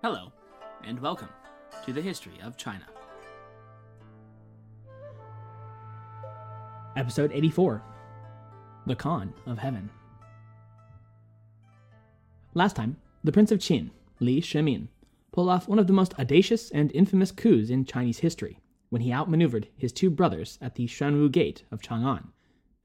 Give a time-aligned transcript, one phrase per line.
[0.00, 0.30] Hello,
[0.84, 1.28] and welcome
[1.84, 2.84] to the History of China.
[6.94, 7.82] Episode 84
[8.86, 9.90] The Khan of Heaven.
[12.54, 13.90] Last time, the Prince of Qin,
[14.20, 14.86] Li Shimin,
[15.32, 18.60] pulled off one of the most audacious and infamous coups in Chinese history
[18.90, 22.28] when he outmaneuvered his two brothers at the Xuanwu Gate of Chang'an,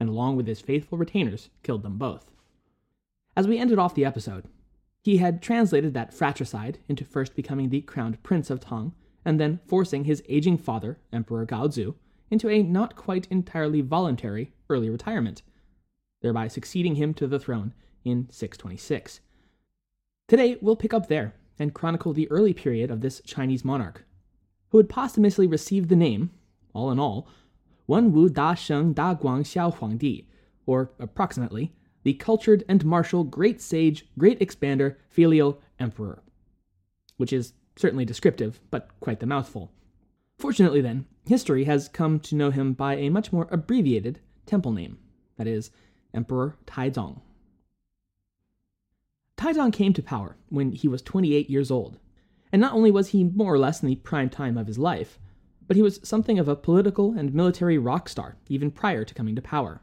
[0.00, 2.32] and along with his faithful retainers, killed them both.
[3.36, 4.48] As we ended off the episode,
[5.04, 9.60] he had translated that fratricide into first becoming the crowned prince of Tang, and then
[9.66, 11.94] forcing his aging father, Emperor Gaozu,
[12.30, 15.42] into a not quite entirely voluntary early retirement,
[16.22, 19.20] thereby succeeding him to the throne in 626.
[20.26, 24.06] Today, we'll pick up there and chronicle the early period of this Chinese monarch,
[24.70, 26.30] who would posthumously receive the name,
[26.72, 27.28] all in all,
[27.86, 30.24] Wen Wu Da Sheng Da Guang Xiao Huangdi,
[30.64, 36.22] or approximately the cultured and martial great sage, great expander, filial emperor.
[37.16, 39.72] Which is certainly descriptive, but quite the mouthful.
[40.38, 44.98] Fortunately, then, history has come to know him by a much more abbreviated temple name
[45.36, 45.70] that is,
[46.12, 47.20] Emperor Taizong.
[49.36, 51.98] Taizong came to power when he was 28 years old,
[52.52, 55.18] and not only was he more or less in the prime time of his life,
[55.66, 59.34] but he was something of a political and military rock star even prior to coming
[59.34, 59.80] to power.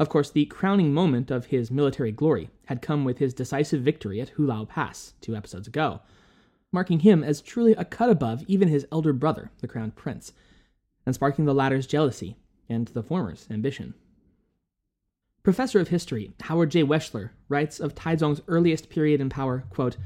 [0.00, 4.20] Of course, the crowning moment of his military glory had come with his decisive victory
[4.20, 6.00] at Hulao Pass two episodes ago,
[6.72, 10.32] marking him as truly a cut above even his elder brother, the crown prince,
[11.06, 12.36] and sparking the latter's jealousy
[12.68, 13.94] and the former's ambition.
[15.44, 16.82] Professor of history Howard J.
[16.82, 19.96] Weschler writes of Taizong's earliest period in power, quote,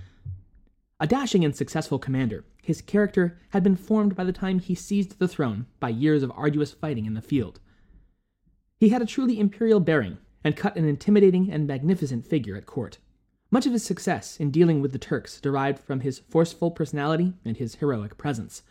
[1.00, 5.18] a dashing and successful commander, his character had been formed by the time he seized
[5.18, 7.60] the throne by years of arduous fighting in the field.
[8.78, 12.98] He had a truly imperial bearing, and cut an intimidating and magnificent figure at court.
[13.50, 17.56] Much of his success in dealing with the Turks derived from his forceful personality and
[17.56, 18.62] his heroic presence.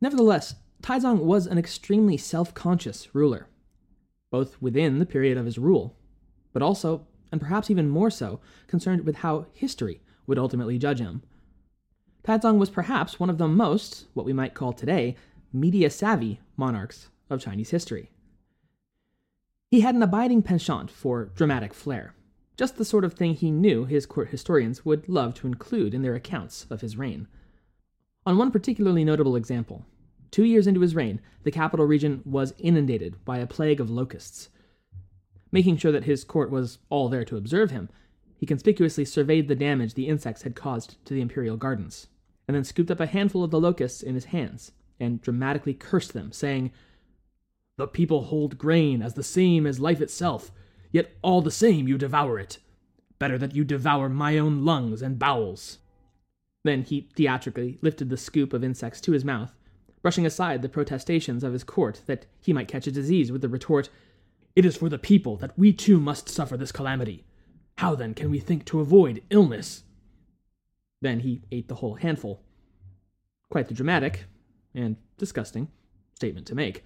[0.00, 3.48] Nevertheless, Taizong was an extremely self conscious ruler,
[4.30, 5.96] both within the period of his rule,
[6.52, 11.22] but also, and perhaps even more so, concerned with how history would ultimately judge him.
[12.22, 15.16] Taizong was perhaps one of the most, what we might call today,
[15.52, 18.10] media savvy monarchs of Chinese history.
[19.70, 22.14] He had an abiding penchant for dramatic flair,
[22.56, 26.02] just the sort of thing he knew his court historians would love to include in
[26.02, 27.26] their accounts of his reign.
[28.26, 29.84] On one particularly notable example,
[30.30, 34.48] two years into his reign, the capital region was inundated by a plague of locusts.
[35.50, 37.88] Making sure that his court was all there to observe him,
[38.36, 42.08] he conspicuously surveyed the damage the insects had caused to the imperial gardens,
[42.46, 46.12] and then scooped up a handful of the locusts in his hands and dramatically cursed
[46.12, 46.70] them, saying,
[47.76, 50.50] the people hold grain as the same as life itself,
[50.92, 52.58] yet all the same you devour it.
[53.18, 55.78] Better that you devour my own lungs and bowels.
[56.64, 59.52] Then he theatrically lifted the scoop of insects to his mouth,
[60.02, 63.48] brushing aside the protestations of his court that he might catch a disease with the
[63.48, 63.88] retort,
[64.54, 67.24] It is for the people that we too must suffer this calamity.
[67.78, 69.82] How then can we think to avoid illness?
[71.00, 72.42] Then he ate the whole handful.
[73.50, 74.26] Quite the dramatic,
[74.74, 75.68] and disgusting,
[76.14, 76.84] statement to make.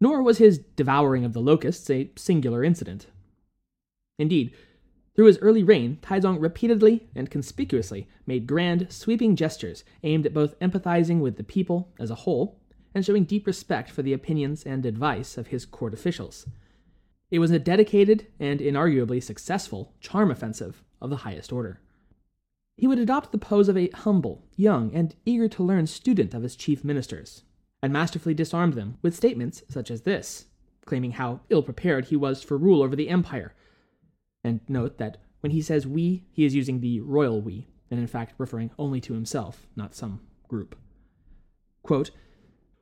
[0.00, 3.06] Nor was his devouring of the locusts a singular incident.
[4.18, 4.54] Indeed,
[5.14, 10.58] through his early reign, Taizong repeatedly and conspicuously made grand, sweeping gestures aimed at both
[10.60, 12.60] empathizing with the people as a whole
[12.94, 16.46] and showing deep respect for the opinions and advice of his court officials.
[17.30, 21.80] It was a dedicated and inarguably successful charm offensive of the highest order.
[22.76, 26.42] He would adopt the pose of a humble, young, and eager to learn student of
[26.42, 27.42] his chief ministers,
[27.82, 30.46] and masterfully disarmed them with statements such as this,
[30.84, 33.54] claiming how ill prepared he was for rule over the empire.
[34.42, 38.06] And note that when he says we, he is using the royal we, and in
[38.06, 40.76] fact referring only to himself, not some group.
[41.82, 42.10] Quote,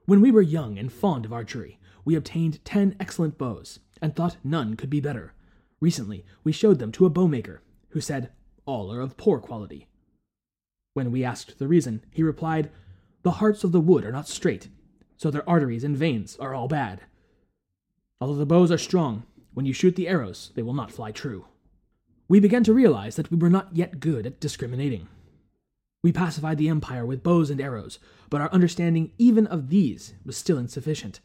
[0.06, 4.36] when we were young and fond of archery, we obtained ten excellent bows, and thought
[4.44, 5.32] none could be better.
[5.80, 8.30] Recently, we showed them to a bowmaker, who said,
[8.66, 9.88] All are of poor quality.
[10.92, 12.70] When we asked the reason, he replied,
[13.22, 14.68] The hearts of the wood are not straight,
[15.24, 17.00] so their arteries and veins are all bad.
[18.20, 19.22] Although the bows are strong,
[19.54, 21.46] when you shoot the arrows, they will not fly true.
[22.28, 25.08] We began to realize that we were not yet good at discriminating.
[26.02, 27.98] We pacified the empire with bows and arrows,
[28.28, 31.20] but our understanding even of these was still insufficient.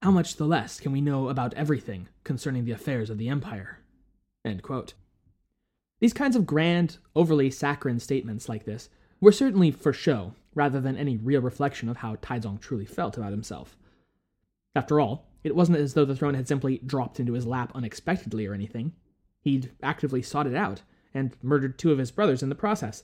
[0.00, 3.80] How much the less can we know about everything concerning the affairs of the empire?
[6.00, 8.88] These kinds of grand, overly saccharine statements like this
[9.20, 13.32] were certainly for show, rather than any real reflection of how Taizong truly felt about
[13.32, 13.76] himself.
[14.74, 18.46] After all, it wasn't as though the throne had simply dropped into his lap unexpectedly
[18.46, 18.92] or anything.
[19.40, 20.82] He'd actively sought it out,
[21.14, 23.02] and murdered two of his brothers in the process.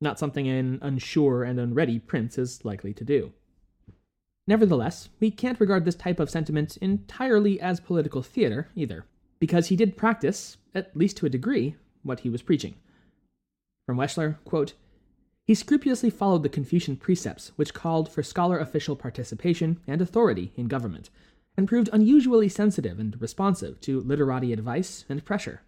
[0.00, 3.32] Not something an unsure and unready prince is likely to do.
[4.46, 9.06] Nevertheless, we can't regard this type of sentiment entirely as political theater, either,
[9.38, 12.74] because he did practice, at least to a degree, what he was preaching.
[13.86, 14.74] From Weschler, quote,
[15.46, 20.68] he scrupulously followed the Confucian precepts, which called for scholar official participation and authority in
[20.68, 21.10] government,
[21.56, 25.62] and proved unusually sensitive and responsive to literati advice and pressure.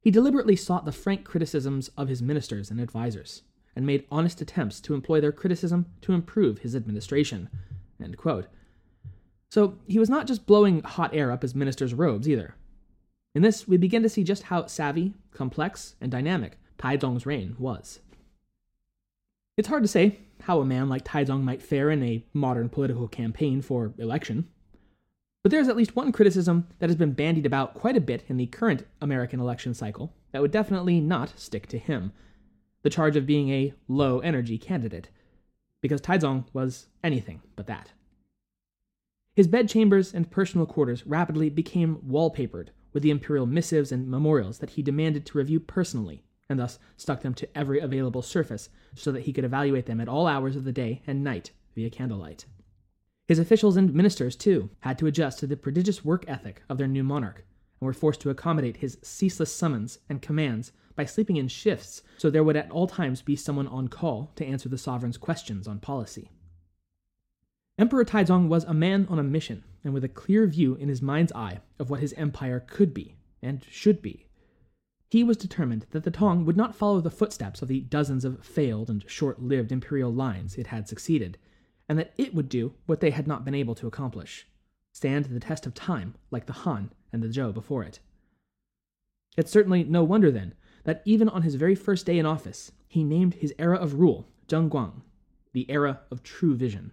[0.00, 3.42] He deliberately sought the frank criticisms of his ministers and advisers,
[3.76, 7.48] and made honest attempts to employ their criticism to improve his administration.
[9.50, 12.54] So he was not just blowing hot air up his ministers' robes either.
[13.34, 18.00] In this, we begin to see just how savvy, complex, and dynamic Taizong's reign was.
[19.56, 23.06] It's hard to say how a man like Taizong might fare in a modern political
[23.06, 24.48] campaign for election.
[25.42, 28.36] But there's at least one criticism that has been bandied about quite a bit in
[28.36, 32.12] the current American election cycle that would definitely not stick to him
[32.82, 35.08] the charge of being a low energy candidate,
[35.80, 37.92] because Taizong was anything but that.
[39.36, 44.70] His bedchambers and personal quarters rapidly became wallpapered with the imperial missives and memorials that
[44.70, 49.22] he demanded to review personally, and thus stuck them to every available surface so that
[49.22, 52.44] he could evaluate them at all hours of the day and night via candlelight.
[53.26, 56.86] His officials and ministers, too, had to adjust to the prodigious work ethic of their
[56.86, 57.44] new monarch,
[57.80, 62.30] and were forced to accommodate his ceaseless summons and commands by sleeping in shifts so
[62.30, 65.80] there would at all times be someone on call to answer the sovereign's questions on
[65.80, 66.30] policy.
[67.78, 71.02] Emperor Taizong was a man on a mission, and with a clear view in his
[71.02, 74.26] mind's eye of what his empire could be and should be.
[75.14, 78.44] He was determined that the Tang would not follow the footsteps of the dozens of
[78.44, 81.38] failed and short lived imperial lines it had succeeded,
[81.88, 84.48] and that it would do what they had not been able to accomplish
[84.90, 88.00] stand the test of time like the Han and the Zhou before it.
[89.36, 90.52] It's certainly no wonder, then,
[90.82, 94.26] that even on his very first day in office, he named his era of rule
[94.48, 95.02] Zhenguan,
[95.52, 96.90] the era of true vision.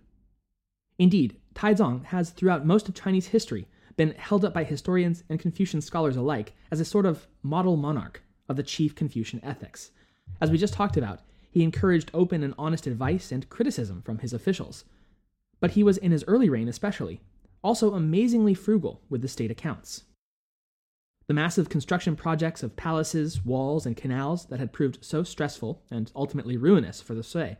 [1.00, 3.68] Indeed, Taizong has throughout most of Chinese history
[4.02, 8.24] been held up by historians and Confucian scholars alike as a sort of model monarch
[8.50, 9.92] of the chief Confucian ethics.
[10.42, 11.20] As we just talked about,
[11.52, 14.86] he encouraged open and honest advice and criticism from his officials.
[15.60, 17.22] But he was, in his early reign especially,
[17.64, 20.06] also amazingly frugal with the state accounts.
[21.28, 26.12] The massive construction projects of palaces, walls, and canals that had proved so stressful and
[26.16, 27.56] ultimately ruinous for the Sui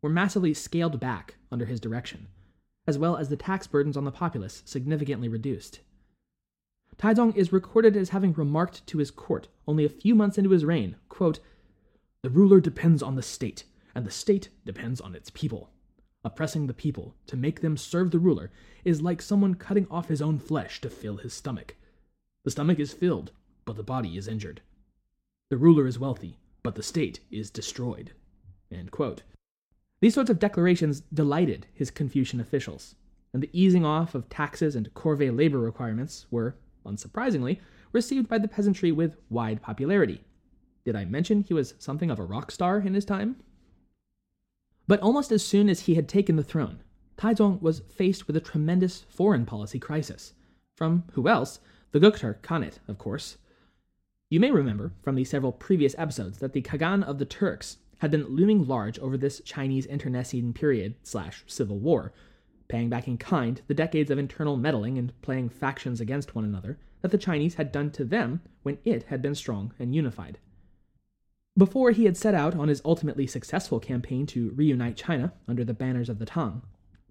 [0.00, 2.28] were massively scaled back under his direction,
[2.86, 5.80] as well as the tax burdens on the populace significantly reduced.
[6.96, 10.64] Taizong is recorded as having remarked to his court only a few months into his
[10.64, 11.40] reign, quote,
[12.24, 13.64] the ruler depends on the state,
[13.94, 15.68] and the state depends on its people.
[16.24, 18.50] Oppressing the people to make them serve the ruler
[18.82, 21.76] is like someone cutting off his own flesh to fill his stomach.
[22.44, 23.32] The stomach is filled,
[23.66, 24.62] but the body is injured.
[25.50, 28.12] The ruler is wealthy, but the state is destroyed.
[30.04, 32.94] These sorts of declarations delighted his Confucian officials,
[33.32, 38.46] and the easing off of taxes and corvée labor requirements were, unsurprisingly, received by the
[38.46, 40.20] peasantry with wide popularity.
[40.84, 43.36] Did I mention he was something of a rock star in his time?
[44.86, 46.82] But almost as soon as he had taken the throne,
[47.16, 50.34] Taizong was faced with a tremendous foreign policy crisis.
[50.76, 51.60] From who else?
[51.92, 53.38] The Gokturk Khanate, of course.
[54.28, 58.10] You may remember from the several previous episodes that the Khagan of the Turks had
[58.10, 62.12] been looming large over this Chinese internecine period slash civil war,
[62.68, 66.78] paying back in kind the decades of internal meddling and playing factions against one another
[67.02, 70.38] that the Chinese had done to them when it had been strong and unified.
[71.56, 75.74] Before he had set out on his ultimately successful campaign to reunite China under the
[75.74, 76.62] banners of the Tang,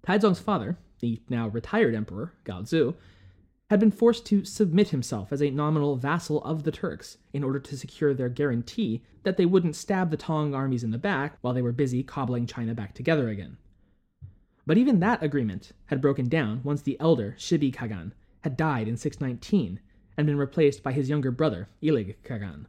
[0.06, 2.94] Taizong's father, the now retired emperor, Gaozu,
[3.74, 7.58] had been forced to submit himself as a nominal vassal of the Turks in order
[7.58, 11.52] to secure their guarantee that they wouldn't stab the Tang armies in the back while
[11.52, 13.56] they were busy cobbling China back together again.
[14.64, 18.12] But even that agreement had broken down once the elder Shibi Khagan
[18.42, 19.80] had died in 619
[20.16, 22.66] and been replaced by his younger brother, Ilig Khagan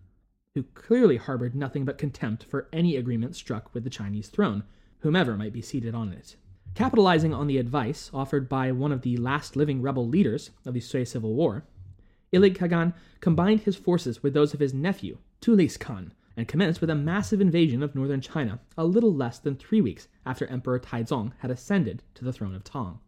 [0.55, 4.63] who clearly harbored nothing but contempt for any agreement struck with the Chinese throne,
[4.99, 6.37] whomever might be seated on it.
[6.75, 10.81] Capitalizing on the advice offered by one of the last living rebel leaders of the
[10.81, 11.63] Sui Civil War,
[12.33, 16.89] Ilig Kagan combined his forces with those of his nephew, Tölis Khan, and commenced with
[16.89, 21.31] a massive invasion of northern China a little less than three weeks after Emperor Taizong
[21.39, 22.99] had ascended to the throne of Tang.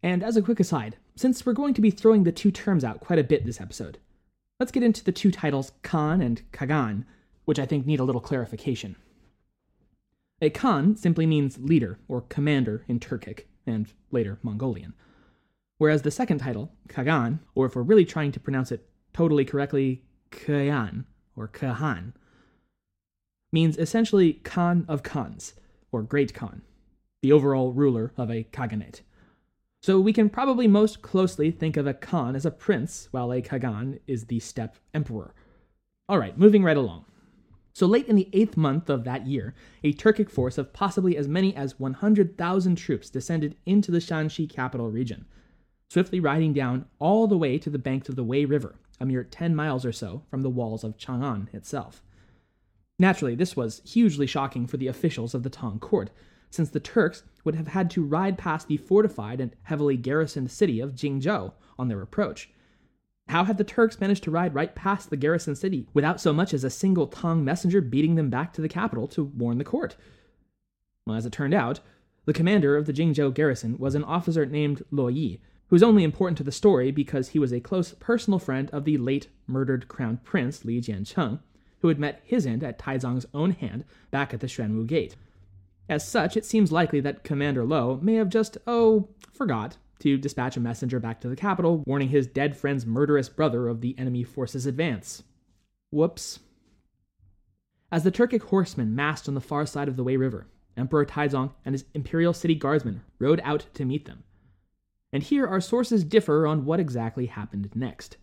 [0.00, 3.00] And as a quick aside, since we're going to be throwing the two terms out
[3.00, 3.98] quite a bit this episode,
[4.60, 7.04] let's get into the two titles Khan and Kagan,
[7.44, 8.94] which I think need a little clarification.
[10.40, 14.94] A Khan simply means leader or commander in Turkic and later Mongolian,
[15.78, 20.04] whereas the second title, Kagan, or if we're really trying to pronounce it totally correctly,
[20.30, 22.12] Kayan or Kahan,
[23.52, 25.54] means essentially Khan of Khans,
[25.90, 26.62] or Great Khan,
[27.22, 29.00] the overall ruler of a Khaganate.
[29.80, 33.42] So we can probably most closely think of a Khan as a prince, while a
[33.42, 35.34] Kagan is the steppe emperor.
[36.08, 37.06] All right, moving right along.
[37.78, 39.54] So late in the eighth month of that year,
[39.84, 44.90] a Turkic force of possibly as many as 100,000 troops descended into the Shanxi capital
[44.90, 45.26] region,
[45.88, 49.22] swiftly riding down all the way to the banks of the Wei River, a mere
[49.22, 52.02] 10 miles or so from the walls of Chang'an itself.
[52.98, 56.10] Naturally, this was hugely shocking for the officials of the Tang court,
[56.50, 60.80] since the Turks would have had to ride past the fortified and heavily garrisoned city
[60.80, 62.50] of Jingzhou on their approach,
[63.28, 66.54] how had the Turks managed to ride right past the garrison city without so much
[66.54, 69.96] as a single Tang messenger beating them back to the capital to warn the court?
[71.06, 71.80] Well, as it turned out,
[72.24, 76.04] the commander of the Jingzhou garrison was an officer named Luo Yi, who is only
[76.04, 79.88] important to the story because he was a close personal friend of the late murdered
[79.88, 81.40] crown prince Li Jiancheng,
[81.80, 85.16] who had met his end at Taizong's own hand back at the Xuanwu Gate.
[85.88, 90.56] As such, it seems likely that Commander Luo may have just, oh, forgot to dispatch
[90.56, 94.22] a messenger back to the capital, warning his dead friend's murderous brother of the enemy
[94.22, 95.22] force's advance.
[95.90, 96.40] Whoops.
[97.90, 101.52] As the Turkic horsemen massed on the far side of the Wei River, Emperor Taizong
[101.64, 104.22] and his imperial city guardsmen rode out to meet them.
[105.12, 108.16] And here our sources differ on what exactly happened next.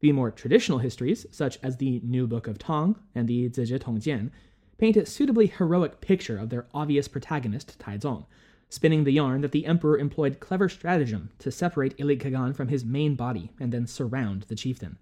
[0.00, 4.30] The more traditional histories, such as the New Book of Tang and the Zizhi Tongjian,
[4.78, 8.26] paint a suitably heroic picture of their obvious protagonist, Taizong,
[8.72, 12.86] spinning the yarn that the emperor employed clever stratagem to separate Ilig Kagan from his
[12.86, 14.96] main body and then surround the chieftain.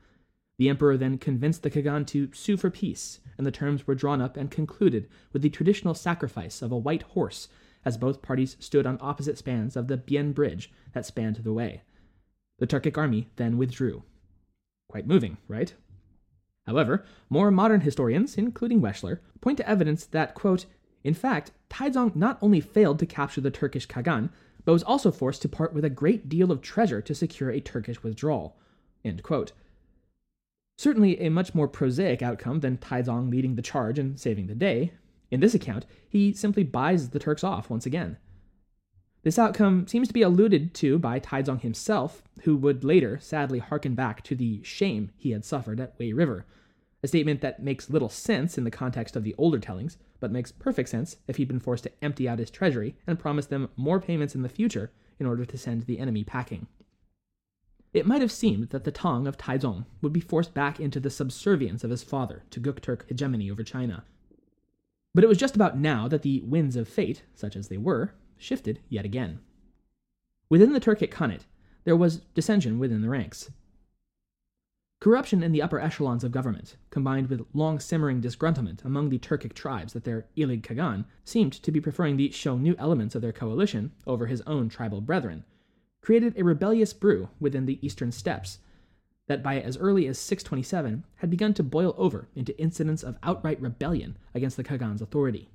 [0.59, 4.21] The emperor then convinced the Kagan to sue for peace, and the terms were drawn
[4.21, 7.47] up and concluded with the traditional sacrifice of a white horse
[7.85, 11.83] as both parties stood on opposite spans of the Bian Bridge that spanned the Wei.
[12.59, 14.03] The Turkic army then withdrew.
[14.89, 15.73] Quite moving, right?
[16.67, 20.67] However, more modern historians, including Weschler, point to evidence that, quote,
[21.05, 24.31] in fact, Taizong not only failed to capture the Turkish Kagan,
[24.65, 27.61] but was also forced to part with a great deal of treasure to secure a
[27.61, 28.57] Turkish withdrawal.
[30.77, 34.93] Certainly a much more prosaic outcome than Taizong leading the charge and saving the day.
[35.31, 38.17] In this account, he simply buys the Turks off once again.
[39.23, 43.95] This outcome seems to be alluded to by Taizong himself, who would later sadly hearken
[43.95, 46.47] back to the shame he had suffered at Wei River,
[47.03, 50.53] a statement that makes little sense in the context of the older tellings, but makes
[50.53, 54.01] perfect sense if he'd been forced to empty out his treasury and promise them more
[54.01, 56.67] payments in the future in order to send the enemy packing.
[57.93, 61.11] It might have seemed that the Tang of Taizong would be forced back into the
[61.11, 64.05] subservience of his father to Gokturk hegemony over China.
[65.13, 68.15] But it was just about now that the winds of fate, such as they were,
[68.37, 69.41] shifted yet again.
[70.49, 71.47] Within the Turkic Khanate,
[71.85, 73.51] there was dissension within the ranks.
[75.01, 79.55] Corruption in the upper echelons of government, combined with long simmering disgruntlement among the Turkic
[79.55, 83.93] tribes that their Ilig Kagan seemed to be preferring the Xiongnu elements of their coalition
[84.07, 85.45] over his own tribal brethren,
[86.03, 88.59] created a rebellious brew within the eastern steppes
[89.27, 93.61] that by as early as 627 had begun to boil over into incidents of outright
[93.61, 95.49] rebellion against the Kagan's authority.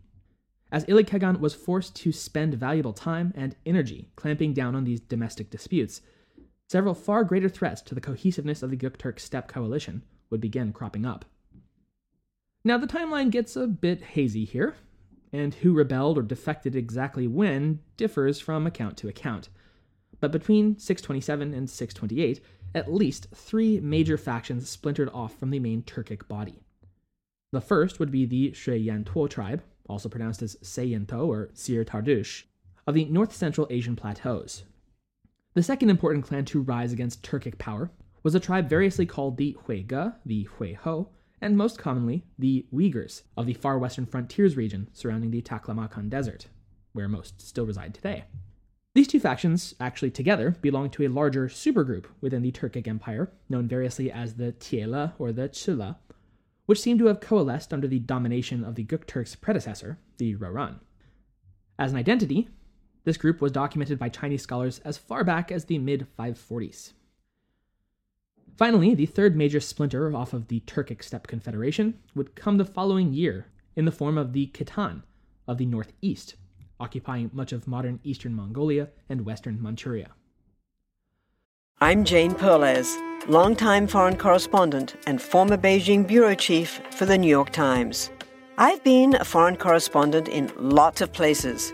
[0.72, 5.02] As Ilig Kagan was forced to spend valuable time and energy clamping down on these
[5.02, 6.02] domestic disputes,
[6.70, 11.06] several far greater threats to the cohesiveness of the Gokturk steppe coalition would begin cropping
[11.06, 11.26] up.
[12.64, 14.76] Now, the timeline gets a bit hazy here,
[15.32, 19.50] and who rebelled or defected exactly when differs from account to account.
[20.20, 22.42] But between 627 and 628,
[22.74, 26.62] at least three major factions splintered off from the main Turkic body.
[27.52, 32.44] The first would be the Xueyantuo tribe, also pronounced as Se-Yento or Syr-Tardush,
[32.88, 34.64] of the north central Asian plateaus,
[35.56, 37.90] the second important clan to rise against Turkic power
[38.24, 41.10] was a tribe variously called the Huige, the Hui-ho,
[41.42, 46.48] and most commonly the Uyghurs of the far western frontiers region surrounding the Taklamakan Desert,
[46.92, 48.26] where most still reside today.
[48.96, 53.68] These two factions, actually together, belong to a larger supergroup within the Turkic Empire, known
[53.68, 55.98] variously as the Tiele or the Chila,
[56.66, 60.80] which seem to have coalesced under the domination of the Gokturk's predecessor, the Rouran.
[61.78, 62.50] As an identity,
[63.06, 66.92] this group was documented by Chinese scholars as far back as the mid 540s.
[68.58, 73.14] Finally, the third major splinter off of the Turkic Steppe Confederation would come the following
[73.14, 75.04] year in the form of the Khitan
[75.48, 76.36] of the northeast,
[76.80, 80.12] occupying much of modern eastern Mongolia and western Manchuria.
[81.82, 82.98] I'm Jane Perlez,
[83.28, 88.10] longtime foreign correspondent and former Beijing bureau chief for the New York Times.
[88.58, 91.74] I've been a foreign correspondent in lots of places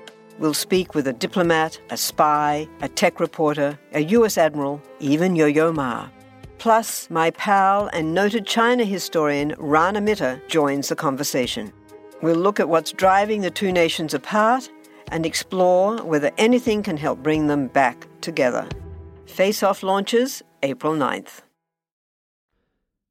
[0.39, 5.45] We'll speak with a diplomat, a spy, a tech reporter, a US admiral, even Yo
[5.45, 6.09] Yo Ma.
[6.57, 11.73] Plus, my pal and noted China historian Rana Mitter joins the conversation.
[12.21, 14.69] We'll look at what's driving the two nations apart
[15.11, 18.67] and explore whether anything can help bring them back together.
[19.25, 21.41] Face Off launches April 9th.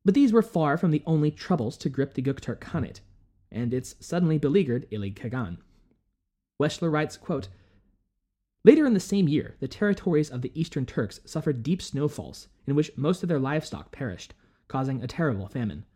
[0.05, 3.01] But these were far from the only troubles to grip the Gokturk Khanate
[3.53, 5.59] and its suddenly beleaguered Ilig Kagan.
[6.61, 7.49] Weschler writes, quote,
[8.63, 12.75] Later in the same year, the territories of the Eastern Turks suffered deep snowfalls, in
[12.75, 14.35] which most of their livestock perished,
[14.69, 15.87] causing a terrible famine.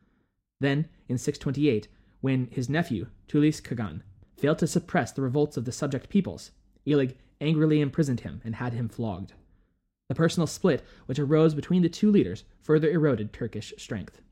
[0.60, 1.88] Then, in 628,
[2.22, 4.00] when his nephew, Tölis Kagan,
[4.38, 6.52] failed to suppress the revolts of the subject peoples,
[6.86, 9.34] Ilig angrily imprisoned him and had him flogged.
[10.08, 14.22] The personal split which arose between the two leaders further eroded Turkish strength.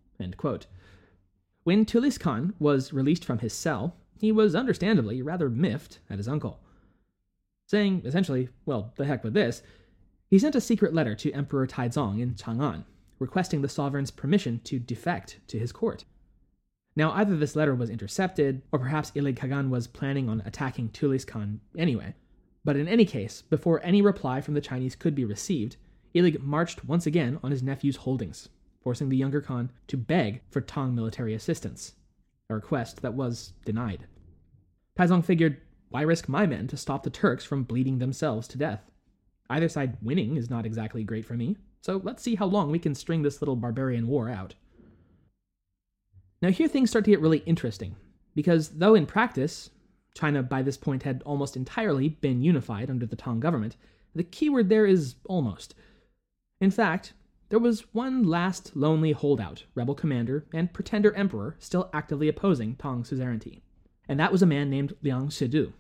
[1.65, 6.29] When Tölis Khan was released from his cell, he was understandably rather miffed at his
[6.29, 6.63] uncle
[7.73, 9.63] saying essentially, well, the heck with this,
[10.29, 12.85] he sent a secret letter to Emperor Taizong in Chang'an,
[13.19, 16.05] requesting the sovereign's permission to defect to his court.
[16.95, 21.27] Now, either this letter was intercepted, or perhaps Ilig Kagan was planning on attacking Tölis
[21.27, 22.15] Khan anyway.
[22.63, 25.77] But in any case, before any reply from the Chinese could be received,
[26.15, 28.51] Ilig marched once again on his nephew's holdings,
[28.83, 31.95] forcing the younger Khan to beg for Tang military assistance,
[32.51, 34.07] a request that was denied.
[34.99, 38.91] Taizong figured why risk my men to stop the Turks from bleeding themselves to death?
[39.51, 42.79] Either side winning is not exactly great for me, so let's see how long we
[42.79, 44.55] can string this little barbarian war out.
[46.41, 47.97] Now, here things start to get really interesting,
[48.35, 49.71] because though in practice,
[50.15, 53.77] China by this point had almost entirely been unified under the Tang government,
[54.15, 55.75] the keyword there is almost.
[56.61, 57.13] In fact,
[57.49, 63.05] there was one last lonely holdout, rebel commander, and pretender emperor still actively opposing Tang
[63.05, 63.63] suzerainty,
[64.09, 65.73] and that was a man named Liang Shidu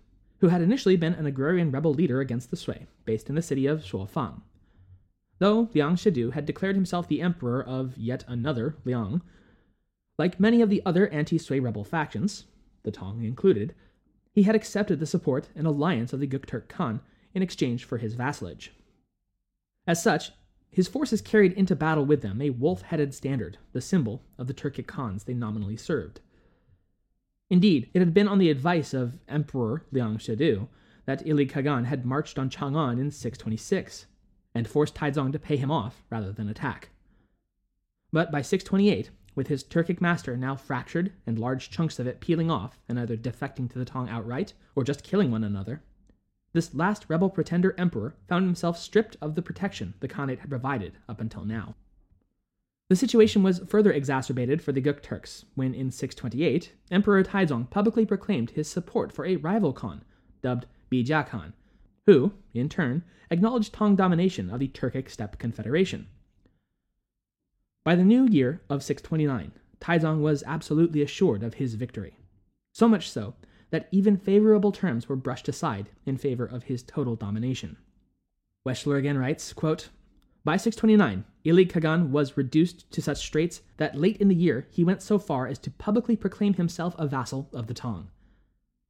[0.42, 3.64] who had initially been an agrarian rebel leader against the Sui, based in the city
[3.64, 4.42] of Shuofang.
[5.38, 9.22] Though Liang Shidu had declared himself the emperor of yet another Liang,
[10.18, 12.46] like many of the other anti Sui rebel factions,
[12.82, 13.72] the Tang included,
[14.32, 17.00] he had accepted the support and alliance of the Gokturk Khan
[17.35, 18.72] in exchange for his vassalage.
[19.87, 20.32] As such,
[20.72, 24.54] his forces carried into battle with them a wolf headed standard, the symbol of the
[24.54, 26.20] Turkic Khans they nominally served.
[27.50, 30.68] Indeed, it had been on the advice of Emperor Liang Shidu
[31.05, 34.07] that Ilig Kagan had marched on Chang'an in 626
[34.55, 36.90] and forced Taizong to pay him off rather than attack.
[38.12, 42.50] But by 628, with his Turkic master now fractured and large chunks of it peeling
[42.50, 45.83] off and either defecting to the Tang outright or just killing one another,
[46.52, 50.98] this last rebel pretender emperor found himself stripped of the protection the Khanate had provided
[51.09, 51.74] up until now.
[52.92, 58.50] The situation was further exacerbated for the Gokturks when, in 628, Emperor Taizong publicly proclaimed
[58.50, 60.05] his support for a rival Khan,
[60.42, 61.55] dubbed Bija Khan,
[62.05, 66.07] who, in turn, acknowledged Tang domination of the Turkic Steppe Confederation.
[67.83, 72.18] By the new year of 629, Taizong was absolutely assured of his victory.
[72.72, 73.33] So much so
[73.70, 77.78] that even favorable terms were brushed aside in favor of his total domination.
[78.68, 79.88] Weschler again writes, quote,
[80.44, 84.83] by 629, Ilig Kagan was reduced to such straits that late in the year he
[84.83, 88.09] went so far as to publicly proclaim himself a vassal of the Tang.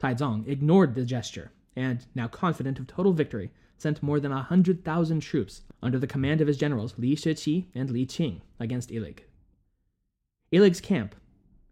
[0.00, 4.84] Taizong ignored the gesture, and, now confident of total victory, sent more than a hundred
[4.84, 9.20] thousand troops under the command of his generals Li Shiji and Li Jing against Ilig.
[10.52, 11.14] Ilig's camp,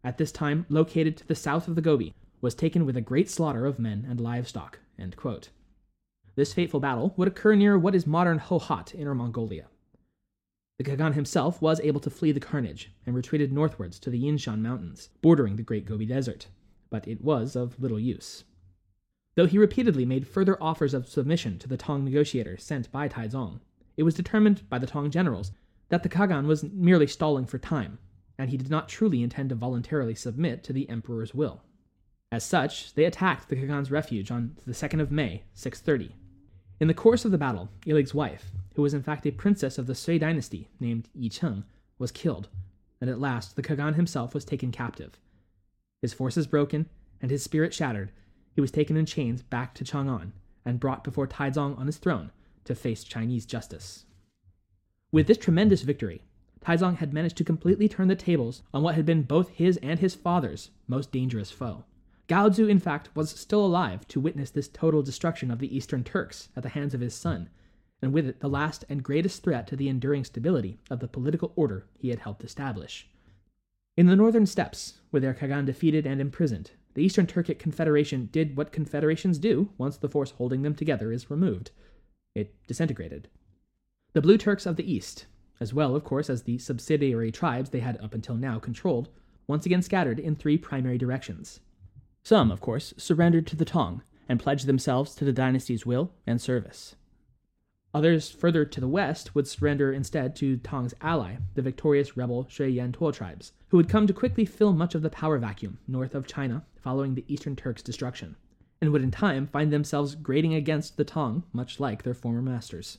[0.05, 3.31] at this time located to the south of the Gobi, was taken with a great
[3.31, 4.79] slaughter of men and livestock.
[6.37, 9.67] This fateful battle would occur near what is modern Hohhot, Inner Mongolia.
[10.79, 14.63] The Kagan himself was able to flee the carnage and retreated northwards to the Yinshan
[14.63, 16.47] Mountains, bordering the Great Gobi Desert,
[16.89, 18.45] but it was of little use.
[19.35, 23.61] Though he repeatedly made further offers of submission to the Tang negotiators sent by Taizong,
[23.97, 25.53] it was determined by the Tang generals
[25.91, 27.99] that the Kagan was merely stalling for time,
[28.39, 31.63] and he did not truly intend to voluntarily submit to the emperor's will.
[32.33, 36.15] As such, they attacked the Kagan's refuge on the 2nd of May, 630.
[36.79, 39.89] In the course of the battle, Ilig's wife, who was in fact a princess of
[39.89, 41.65] the Sui dynasty named Yi Cheng,
[41.99, 42.49] was killed,
[43.01, 45.19] and at last the Kagan himself was taken captive.
[46.03, 46.89] His forces broken,
[47.21, 48.13] and his spirit shattered,
[48.55, 50.33] he was taken in chains back to Chang'an
[50.65, 52.31] and brought before Taizong on his throne
[52.65, 54.05] to face Chinese justice.
[55.11, 56.23] With this tremendous victory,
[56.61, 59.99] Taizong had managed to completely turn the tables on what had been both his and
[59.99, 61.85] his father's most dangerous foe.
[62.31, 66.49] Gaozu, in fact, was still alive to witness this total destruction of the Eastern Turks
[66.55, 67.49] at the hands of his son,
[68.01, 71.53] and with it the last and greatest threat to the enduring stability of the political
[71.57, 73.09] order he had helped establish.
[73.97, 78.57] In the northern steppes, with their Kagan defeated and imprisoned, the Eastern Turkic Confederation did
[78.57, 81.73] what confederations do once the force holding them together is removed
[82.37, 83.29] it disintegrated.
[84.13, 85.27] The Blue Turks of the East,
[85.59, 89.09] as well, of course, as the subsidiary tribes they had up until now controlled,
[89.49, 91.59] once again scattered in three primary directions.
[92.23, 96.41] Some, of course, surrendered to the Tang and pledged themselves to the dynasty's will and
[96.41, 96.95] service.
[97.93, 103.13] Others further to the west would surrender instead to Tang's ally, the victorious rebel Xueyantuo
[103.13, 106.65] tribes, who would come to quickly fill much of the power vacuum north of China
[106.77, 108.37] following the Eastern Turks' destruction,
[108.81, 112.99] and would in time find themselves grating against the Tang, much like their former masters.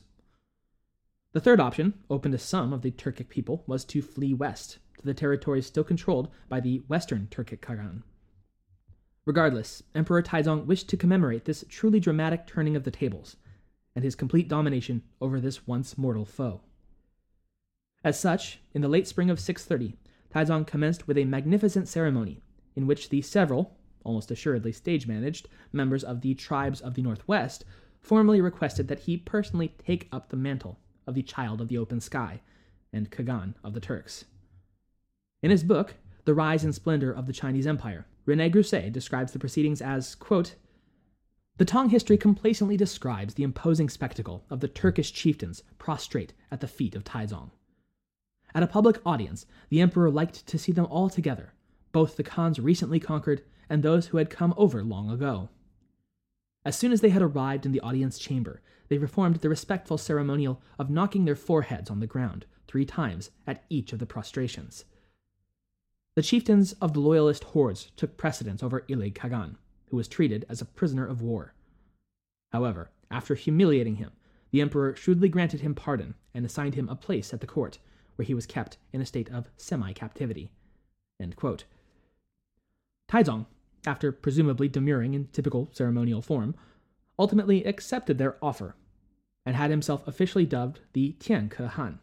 [1.32, 5.06] The third option, open to some of the Turkic people, was to flee west, to
[5.06, 8.02] the territories still controlled by the Western Turkic Kagan.
[9.24, 13.36] Regardless, Emperor Taizong wished to commemorate this truly dramatic turning of the tables,
[13.94, 16.60] and his complete domination over this once mortal foe.
[18.02, 19.96] As such, in the late spring of 630,
[20.34, 22.42] Taizong commenced with a magnificent ceremony
[22.74, 27.64] in which the several, almost assuredly stage managed, members of the tribes of the Northwest
[28.00, 32.00] formally requested that he personally take up the mantle of the Child of the Open
[32.00, 32.40] Sky
[32.92, 34.24] and Kagan of the Turks.
[35.42, 39.38] In his book, The Rise and Splendor of the Chinese Empire, Rene Grousset describes the
[39.38, 40.54] proceedings as, quote,
[41.58, 46.68] the Tang history complacently describes the imposing spectacle of the Turkish chieftains prostrate at the
[46.68, 47.50] feet of Taizong.
[48.54, 51.52] At a public audience, the emperor liked to see them all together,
[51.92, 55.50] both the Khans recently conquered and those who had come over long ago.
[56.64, 60.60] As soon as they had arrived in the audience chamber, they performed the respectful ceremonial
[60.78, 64.84] of knocking their foreheads on the ground three times at each of the prostrations.
[66.14, 69.56] The chieftains of the loyalist hordes took precedence over Ilig Kagan,
[69.88, 71.54] who was treated as a prisoner of war.
[72.52, 74.10] However, after humiliating him,
[74.50, 77.78] the emperor shrewdly granted him pardon and assigned him a place at the court,
[78.16, 80.50] where he was kept in a state of semi captivity.
[83.08, 83.46] Taizong,
[83.86, 86.54] after presumably demurring in typical ceremonial form,
[87.18, 88.74] ultimately accepted their offer
[89.46, 92.00] and had himself officially dubbed the Tian Ke Han,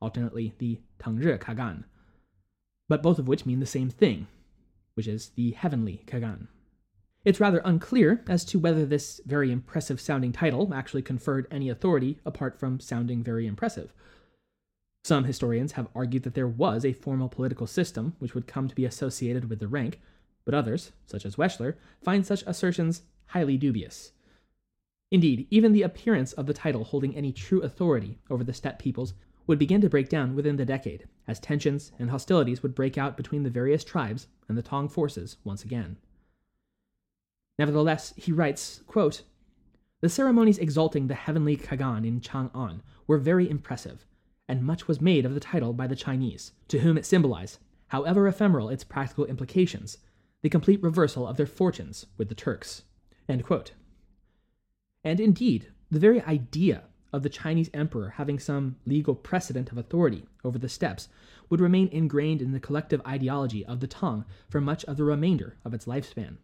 [0.00, 1.84] alternately the Tangzhe Kagan,
[2.90, 4.26] but both of which mean the same thing,
[4.94, 6.48] which is the Heavenly Kagan.
[7.24, 12.18] It's rather unclear as to whether this very impressive sounding title actually conferred any authority
[12.26, 13.92] apart from sounding very impressive.
[15.04, 18.74] Some historians have argued that there was a formal political system which would come to
[18.74, 20.00] be associated with the rank,
[20.44, 24.10] but others, such as Weschler, find such assertions highly dubious.
[25.12, 29.14] Indeed, even the appearance of the title holding any true authority over the steppe peoples
[29.46, 33.16] would begin to break down within the decade, as tensions and hostilities would break out
[33.16, 35.96] between the various tribes and the Tang forces once again.
[37.58, 39.22] Nevertheless, he writes, quote,
[40.00, 44.06] The ceremonies exalting the heavenly Kagan in Chang'an were very impressive,
[44.48, 48.26] and much was made of the title by the Chinese, to whom it symbolized, however
[48.26, 49.98] ephemeral its practical implications,
[50.42, 52.82] the complete reversal of their fortunes with the Turks.
[53.28, 53.42] And
[55.04, 60.58] indeed, the very idea of the Chinese emperor having some legal precedent of authority over
[60.58, 61.08] the steppes
[61.48, 65.56] would remain ingrained in the collective ideology of the Tang for much of the remainder
[65.64, 66.36] of its lifespan.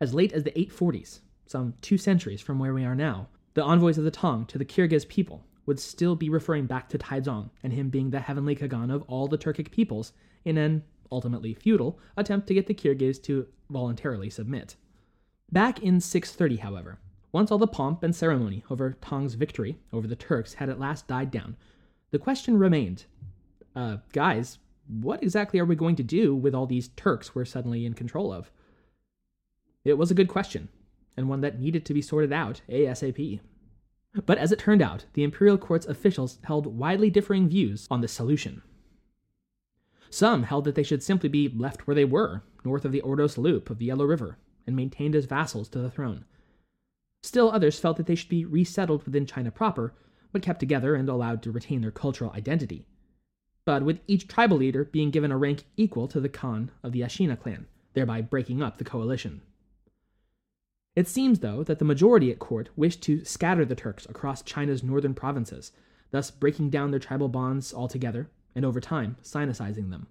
[0.00, 3.98] As late as the 840s, some two centuries from where we are now, the envoys
[3.98, 7.72] of the Tang to the Kyrgyz people would still be referring back to Taizong and
[7.72, 10.12] him being the heavenly Kagan of all the Turkic peoples
[10.44, 14.76] in an ultimately futile attempt to get the Kyrgyz to voluntarily submit.
[15.52, 16.98] Back in 630, however,
[17.32, 21.06] once all the pomp and ceremony over Tang's victory over the Turks had at last
[21.06, 21.56] died down,
[22.10, 23.04] the question remained
[23.74, 27.86] uh, guys, what exactly are we going to do with all these Turks we're suddenly
[27.86, 28.50] in control of?
[29.84, 30.68] It was a good question,
[31.16, 33.40] and one that needed to be sorted out ASAP.
[34.26, 38.08] But as it turned out, the imperial court's officials held widely differing views on the
[38.08, 38.62] solution.
[40.10, 43.38] Some held that they should simply be left where they were, north of the Ordos
[43.38, 46.24] Loop of the Yellow River, and maintained as vassals to the throne.
[47.22, 49.92] Still, others felt that they should be resettled within China proper,
[50.32, 52.86] but kept together and allowed to retain their cultural identity.
[53.64, 57.02] But with each tribal leader being given a rank equal to the Khan of the
[57.02, 59.42] Ashina clan, thereby breaking up the coalition.
[60.96, 64.82] It seems, though, that the majority at court wished to scatter the Turks across China's
[64.82, 65.72] northern provinces,
[66.10, 70.08] thus breaking down their tribal bonds altogether, and over time, sinicizing them.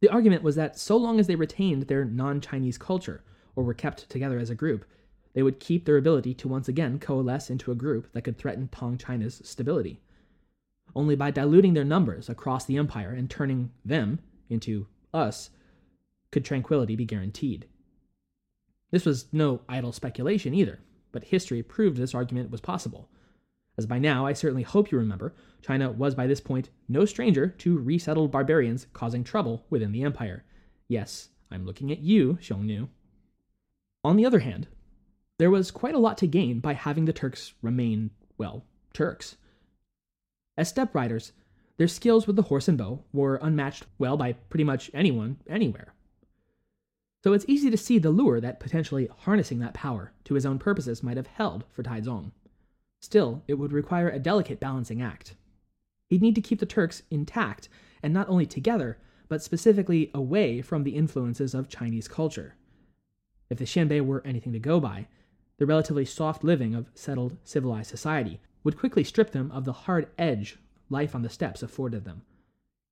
[0.00, 3.22] The argument was that so long as they retained their non Chinese culture,
[3.56, 4.84] or were kept together as a group,
[5.34, 8.68] they would keep their ability to once again coalesce into a group that could threaten
[8.68, 10.00] Tang China's stability.
[10.94, 15.50] Only by diluting their numbers across the empire and turning them into us
[16.30, 17.66] could tranquility be guaranteed.
[18.90, 20.80] This was no idle speculation either,
[21.12, 23.08] but history proved this argument was possible.
[23.78, 27.48] As by now I certainly hope you remember, China was by this point no stranger
[27.48, 30.44] to resettled barbarians causing trouble within the empire.
[30.88, 32.88] Yes, I'm looking at you, Xiongnu.
[34.04, 34.68] On the other hand,
[35.42, 38.62] there was quite a lot to gain by having the Turks remain, well,
[38.94, 39.34] Turks.
[40.56, 41.32] As steppe riders,
[41.78, 45.94] their skills with the horse and bow were unmatched well by pretty much anyone, anywhere.
[47.24, 50.60] So it's easy to see the lure that potentially harnessing that power to his own
[50.60, 52.30] purposes might have held for Taizong.
[53.00, 55.34] Still, it would require a delicate balancing act.
[56.06, 57.68] He'd need to keep the Turks intact,
[58.00, 62.54] and not only together, but specifically away from the influences of Chinese culture.
[63.50, 65.08] If the Xianbei were anything to go by,
[65.62, 70.08] the relatively soft living of settled, civilized society would quickly strip them of the hard
[70.18, 70.58] edge
[70.90, 72.22] life on the steppes afforded them.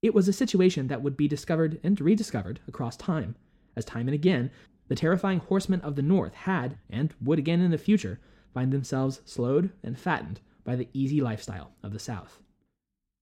[0.02, 3.34] It was a situation that would be discovered and rediscovered across time,
[3.74, 4.52] as time and again
[4.86, 8.20] the terrifying horsemen of the north had, and would again in the future,
[8.54, 12.40] find themselves slowed and fattened by the easy lifestyle of the south.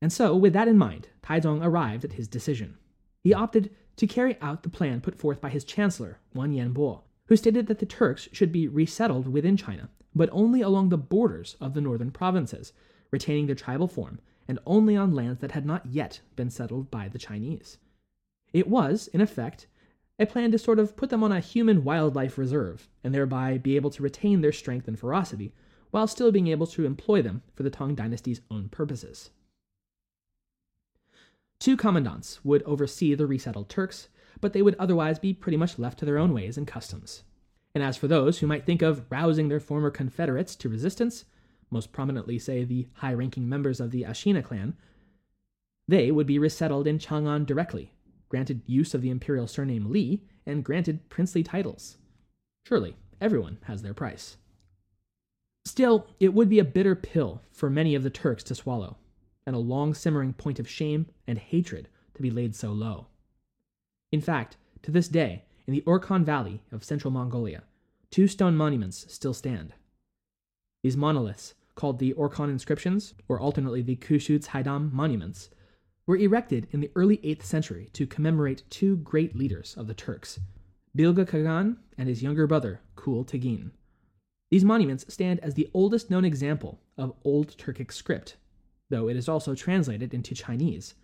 [0.03, 2.77] And so, with that in mind, Taizong arrived at his decision.
[3.25, 7.37] He opted to carry out the plan put forth by his chancellor, 完 Yanbo, who
[7.37, 11.75] stated that the Turks should be resettled within China, but only along the borders of
[11.75, 12.73] the northern provinces,
[13.11, 17.09] retaining their tribal form, and only on lands that had not yet been settled by
[17.09, 17.79] the Chinese.
[18.53, 19.67] It was, in effect,
[20.19, 23.77] a plan to sort of put them on a human wildlife reserve, and thereby be
[23.77, 25.53] able to retain their strength and ferocity,
[25.91, 29.31] while still being able to employ them for the Tang dynasty's own purposes.
[31.61, 34.09] Two commandants would oversee the resettled Turks,
[34.41, 37.25] but they would otherwise be pretty much left to their own ways and customs.
[37.75, 41.25] And as for those who might think of rousing their former confederates to resistance,
[41.71, 44.75] most prominently, say, the high ranking members of the Ashina clan,
[45.87, 47.93] they would be resettled in Chang'an directly,
[48.29, 51.99] granted use of the imperial surname Li, and granted princely titles.
[52.67, 54.37] Surely, everyone has their price.
[55.65, 58.97] Still, it would be a bitter pill for many of the Turks to swallow,
[59.47, 63.07] and a long simmering point of shame and hatred to be laid so low.
[64.11, 67.65] In fact, to this day, in the Orkhon Valley of central Mongolia,
[68.11, 69.75] two stone monuments still stand.
[70.83, 75.51] These monoliths, called the Orkhon inscriptions, or alternately the Khoshoo Tsaidam monuments,
[76.07, 80.41] were erected in the early 8th century to commemorate two great leaders of the Turks,
[80.97, 83.73] Bilge Kağan and his younger brother, Kul Tegin.
[84.51, 88.37] These monuments stand as the oldest known example of Old Turkic script,
[88.89, 90.95] though it is also translated into Chinese,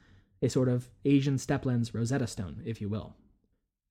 [0.45, 3.15] a sort of Asian steplands Rosetta Stone, if you will.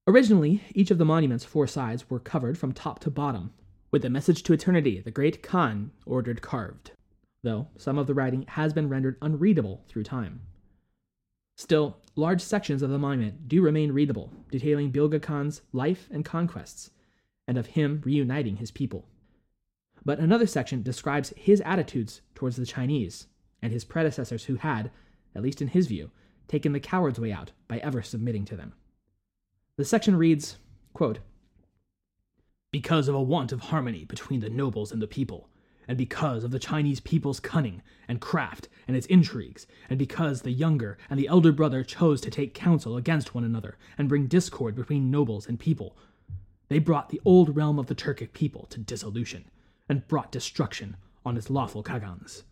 [0.08, 3.54] Originally, each of the monument's four sides were covered from top to bottom
[3.90, 6.92] with the message to eternity the great Khan ordered carved,
[7.42, 10.42] though some of the writing has been rendered unreadable through time.
[11.56, 16.92] Still, large sections of the monument do remain readable, detailing Bilge Khan's life and conquests,
[17.48, 19.08] and of him reuniting his people.
[20.06, 23.28] But another section describes his attitudes towards the Chinese
[23.62, 24.92] and his predecessors who had,
[25.36, 26.12] at least in his view,
[26.48, 28.74] taken the coward's way out by ever submitting to them.
[29.78, 30.58] The section reads
[30.94, 31.20] quote,
[32.72, 35.50] Because of a want of harmony between the nobles and the people,
[35.88, 40.52] and because of the Chinese people's cunning and craft and its intrigues, and because the
[40.52, 44.76] younger and the elder brother chose to take counsel against one another and bring discord
[44.76, 45.98] between nobles and people,
[46.70, 49.46] they brought the old realm of the Turkic people to dissolution,
[49.90, 52.44] and brought destruction on its lawful Khagans.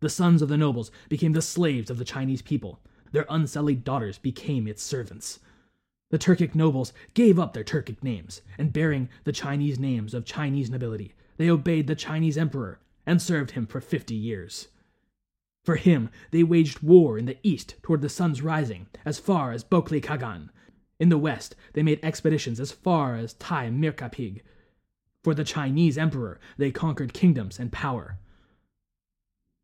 [0.00, 2.80] The sons of the nobles became the slaves of the Chinese people,
[3.12, 5.40] their unsullied daughters became its servants.
[6.10, 10.70] The Turkic nobles gave up their Turkic names, and bearing the Chinese names of Chinese
[10.70, 14.68] nobility, they obeyed the Chinese emperor and served him for fifty years.
[15.64, 19.62] For him, they waged war in the east toward the sun's rising, as far as
[19.62, 20.48] Bokli Khagan.
[20.98, 24.40] In the west, they made expeditions as far as Temir Kapig.
[25.22, 28.18] For the Chinese emperor, they conquered kingdoms and power.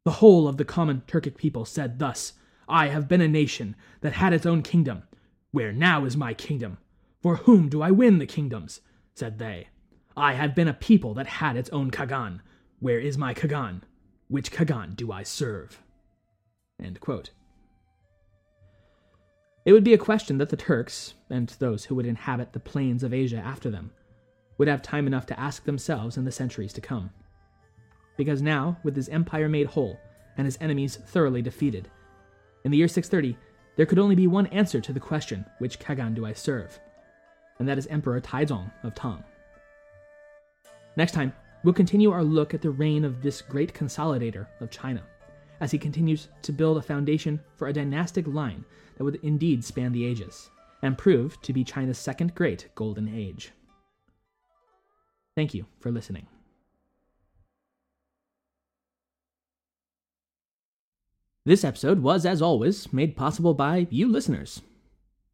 [0.04, 2.34] The whole of the common Turkic people said thus
[2.68, 5.04] I have been a nation that had its own kingdom.
[5.52, 6.78] Where now is my kingdom?
[7.22, 8.80] For whom do I win the kingdoms?
[9.14, 9.68] said they.
[10.16, 12.40] I have been a people that had its own Kagan.
[12.80, 13.82] Where is my Kagan?
[14.28, 15.82] Which Kagan do I serve?
[19.64, 23.02] It would be a question that the Turks, and those who would inhabit the plains
[23.02, 23.90] of Asia after them,
[24.58, 27.10] would have time enough to ask themselves in the centuries to come.
[28.16, 29.98] Because now, with his empire made whole,
[30.36, 31.90] and his enemies thoroughly defeated,
[32.66, 33.38] in the year 630,
[33.76, 36.80] there could only be one answer to the question, which Khagan do I serve?
[37.60, 39.22] And that is Emperor Taizong of Tang.
[40.96, 45.04] Next time, we'll continue our look at the reign of this great consolidator of China,
[45.60, 48.64] as he continues to build a foundation for a dynastic line
[48.96, 50.50] that would indeed span the ages,
[50.82, 53.52] and prove to be China's second great golden age.
[55.36, 56.26] Thank you for listening.
[61.46, 64.62] This episode was, as always, made possible by you listeners.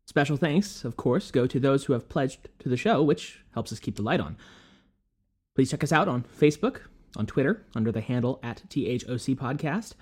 [0.04, 3.72] Special thanks, of course, go to those who have pledged to the show, which helps
[3.72, 4.36] us keep the light on.
[5.54, 6.80] Please check us out on Facebook,
[7.16, 9.94] on Twitter, under the handle at THOC Podcast,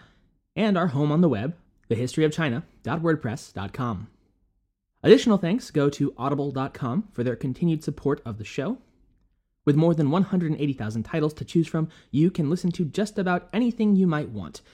[0.57, 1.55] and our home on the web,
[1.89, 4.09] thehistoryofchina.wordpress.com.
[5.05, 8.79] Additional thanks go to audible.com for their continued support of the show.
[9.65, 13.95] With more than 180,000 titles to choose from, you can listen to just about anything
[13.95, 14.61] you might want–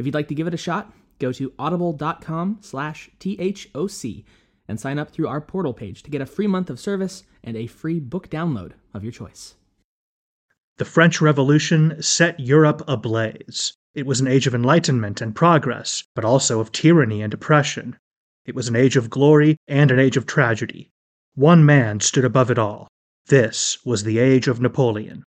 [0.00, 4.24] if you'd like to give it a shot, go to audible.com slash THOC
[4.66, 7.54] and sign up through our portal page to get a free month of service and
[7.54, 9.56] a free book download of your choice.
[10.78, 13.74] The French Revolution set Europe ablaze.
[13.94, 17.96] It was an age of enlightenment and progress, but also of tyranny and oppression.
[18.46, 20.88] It was an age of glory and an age of tragedy.
[21.34, 22.88] One man stood above it all.
[23.26, 25.24] This was the age of Napoleon.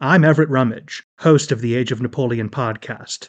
[0.00, 3.28] I'm Everett Rummage, host of the Age of Napoleon podcast.